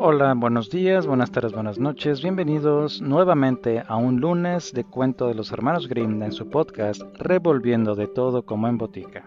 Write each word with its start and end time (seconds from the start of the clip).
Hola, 0.00 0.32
buenos 0.34 0.70
días, 0.70 1.08
buenas 1.08 1.32
tardes, 1.32 1.52
buenas 1.52 1.80
noches. 1.80 2.22
Bienvenidos 2.22 3.02
nuevamente 3.02 3.82
a 3.84 3.96
un 3.96 4.20
lunes 4.20 4.72
de 4.72 4.84
cuento 4.84 5.26
de 5.26 5.34
los 5.34 5.50
hermanos 5.50 5.88
Grimm 5.88 6.22
en 6.22 6.30
su 6.30 6.48
podcast 6.48 7.02
Revolviendo 7.14 7.96
de 7.96 8.06
todo 8.06 8.44
como 8.44 8.68
en 8.68 8.78
botica. 8.78 9.24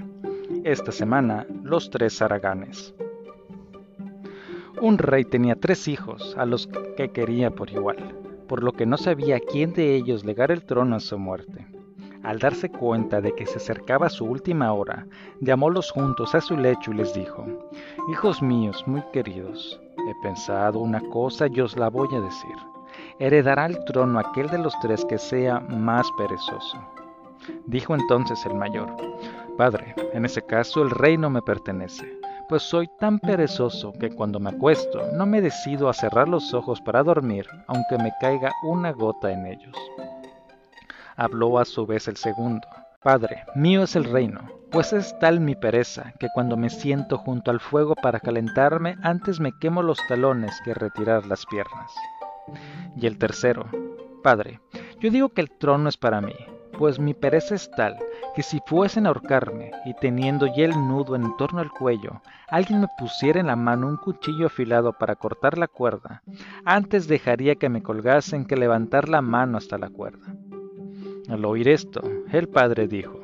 Esta 0.63 0.94
semana, 0.94 1.46
los 1.62 1.89
tres 1.89 2.17
zaraganes. 2.17 2.96
Un 4.81 4.97
rey 4.97 5.26
tenía 5.26 5.55
tres 5.55 5.89
hijos 5.89 6.37
a 6.37 6.46
los 6.46 6.69
que 6.96 7.12
quería 7.12 7.51
por 7.51 7.69
igual, 7.69 7.97
por 8.47 8.63
lo 8.63 8.72
que 8.72 8.85
no 8.85 8.96
sabía 8.96 9.42
quién 9.42 9.74
de 9.74 9.94
ellos 9.97 10.24
legar 10.24 10.51
el 10.51 10.63
trono 10.63 10.96
a 10.96 11.01
su 11.01 11.19
muerte. 11.19 11.67
Al 12.24 12.38
darse 12.38 12.69
cuenta 12.69 13.19
de 13.19 13.33
que 13.33 13.47
se 13.47 13.58
acercaba 13.58 14.10
su 14.10 14.26
última 14.26 14.74
hora, 14.74 15.08
llamólos 15.40 15.90
juntos 15.92 16.36
a 16.36 16.41
su 16.41 16.55
lecho 16.55 16.91
y 16.91 16.95
les 16.95 17.13
dijo, 17.16 17.45
Hijos 18.12 18.41
míos 18.44 18.84
muy 18.86 19.02
queridos, 19.12 19.82
he 19.98 20.23
pensado 20.23 20.80
una 20.80 21.02
cosa 21.09 21.48
y 21.48 21.62
os 21.62 21.76
la 21.78 21.90
voy 21.90 22.08
a 22.14 22.22
decir. 22.22 22.55
Heredará 23.18 23.66
el 23.66 23.84
trono 23.86 24.20
aquel 24.20 24.50
de 24.50 24.59
los 24.59 24.80
tres 24.81 25.04
que 25.05 25.18
sea 25.18 25.59
más 25.62 26.12
perezoso. 26.18 26.78
Dijo 27.66 27.95
entonces 27.95 28.45
el 28.45 28.53
mayor, 28.53 28.95
Padre, 29.58 29.95
en 30.14 30.23
ese 30.26 30.44
caso 30.44 30.84
el 30.84 30.92
reino 30.92 31.30
me 31.30 31.42
pertenece, 31.42 32.20
pues 32.48 32.62
soy 32.62 32.88
tan 33.00 33.17
perezoso 33.17 33.94
que 33.94 34.12
cuando 34.12 34.40
me 34.40 34.52
acuesto 34.52 35.12
no 35.14 35.26
me 35.26 35.42
decido 35.42 35.90
a 35.90 35.94
cerrar 35.94 36.30
los 36.30 36.53
ojos 36.53 36.81
para 36.81 37.02
dormir, 37.02 37.48
aunque 37.67 37.98
me 37.98 38.12
caiga 38.20 38.52
una 38.64 38.92
gota 38.92 39.31
en 39.31 39.48
ellos. 39.48 39.76
Habló 41.21 41.59
a 41.59 41.66
su 41.66 41.85
vez 41.85 42.07
el 42.07 42.17
segundo. 42.17 42.67
Padre, 43.03 43.43
mío 43.53 43.84
es 43.84 43.95
el 43.95 44.05
reino, 44.05 44.49
pues 44.71 44.91
es 44.91 45.16
tal 45.20 45.39
mi 45.39 45.53
pereza 45.53 46.13
que 46.20 46.30
cuando 46.34 46.57
me 46.57 46.71
siento 46.71 47.20
junto 47.20 47.52
al 47.52 47.59
fuego 47.59 47.94
para 47.94 48.20
calentarme, 48.20 48.97
antes 49.03 49.39
me 49.39 49.52
quemo 49.59 49.84
los 49.84 50.00
talones 50.08 50.59
que 50.66 50.73
retirar 50.73 51.28
las 51.28 51.45
piernas. 51.45 51.94
Y 52.95 53.05
el 53.05 53.19
tercero, 53.19 53.67
Padre, 54.23 54.61
yo 55.00 55.11
digo 55.11 55.30
que 55.30 55.41
el 55.41 55.52
trono 55.52 55.89
es 55.89 55.95
para 55.95 56.22
mí, 56.22 56.33
pues 56.80 56.97
mi 56.97 57.13
pereza 57.13 57.53
es 57.53 57.69
tal 57.69 57.97
que 58.33 58.41
si 58.41 58.59
fuesen 58.66 59.06
a 59.06 59.09
ahorcarme 59.09 59.69
y 59.85 59.94
teniendo 59.94 60.47
ya 60.47 60.66
el 60.66 60.72
nudo 60.72 61.16
en 61.16 61.38
torno 61.38 61.59
al 61.59 61.69
cuello, 61.69 62.19
alguien 62.50 62.81
me 62.81 62.88
pusiera 62.97 63.39
en 63.39 63.45
la 63.45 63.56
mano 63.56 63.88
un 63.88 63.97
cuchillo 63.97 64.47
afilado 64.47 64.94
para 64.94 65.16
cortar 65.16 65.59
la 65.59 65.67
cuerda, 65.67 66.23
antes 66.66 67.08
dejaría 67.08 67.58
que 67.58 67.69
me 67.69 67.83
colgasen 67.83 68.45
que 68.45 68.56
levantar 68.56 69.08
la 69.08 69.22
mano 69.22 69.59
hasta 69.59 69.78
la 69.78 69.89
cuerda. 69.89 70.33
Al 71.32 71.46
oír 71.46 71.70
esto, 71.70 72.02
el 72.34 72.50
padre 72.50 72.90
dijo, 72.90 73.22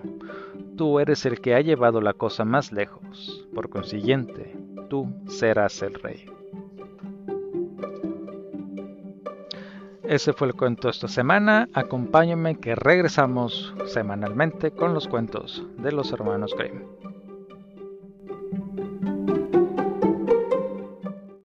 Tú 0.78 1.02
eres 1.02 1.26
el 1.26 1.42
que 1.42 1.56
ha 1.56 1.60
llevado 1.60 2.00
la 2.00 2.14
cosa 2.14 2.46
más 2.46 2.72
lejos, 2.72 3.46
por 3.54 3.70
consiguiente, 3.70 4.56
tú 4.90 5.14
serás 5.28 5.82
el 5.82 5.94
rey. 5.96 6.26
Ese 10.04 10.32
fue 10.32 10.48
el 10.48 10.54
cuento 10.54 10.88
esta 10.88 11.10
semana. 11.10 11.68
Acompáñenme 11.74 12.56
que 12.56 12.76
regresamos 12.76 13.74
semanalmente 13.88 14.72
con 14.72 14.94
los 14.94 15.10
cuentos 15.10 15.66
de 15.78 15.92
los 15.92 16.14
hermanos 16.14 16.56
Grimm. 16.58 16.84